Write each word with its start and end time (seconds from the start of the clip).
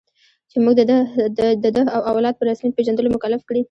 چې 0.49 0.57
موږ 0.63 0.73
د 1.63 1.65
ده 1.75 1.81
او 1.95 2.01
اولاد 2.11 2.35
په 2.37 2.43
رسمیت 2.49 2.73
پېژندلو 2.77 3.13
مکلف 3.15 3.41
کړي. 3.49 3.59